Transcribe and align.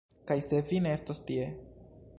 Kaj 0.29 0.37
se 0.45 0.61
vi 0.71 0.79
ne 0.87 0.95
estos 1.01 1.21
tie.... 1.29 1.47